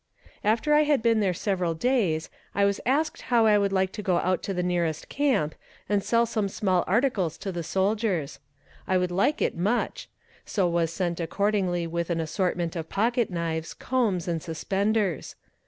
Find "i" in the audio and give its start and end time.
0.73-0.81, 2.55-2.65, 3.45-3.59, 8.87-8.97